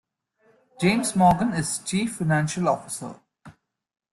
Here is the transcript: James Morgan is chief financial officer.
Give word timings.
James 0.79 1.15
Morgan 1.15 1.53
is 1.53 1.77
chief 1.77 2.15
financial 2.15 2.67
officer. 2.67 3.19